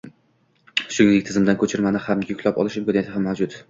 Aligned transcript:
Shuningdek, 0.95 1.27
tizimdan 1.29 1.61
ko‘chirmani 1.61 2.05
ham 2.09 2.27
yuklab 2.35 2.63
olish 2.67 2.83
imkoniyati 2.85 3.19
ham 3.19 3.33
mavjud. 3.33 3.59